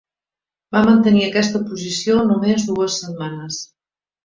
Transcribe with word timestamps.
Va 0.75 0.81
mantenir 0.87 1.21
aquesta 1.25 1.61
posició 1.67 2.17
només 2.31 2.67
dues 2.73 2.99
setmanes. 3.05 3.63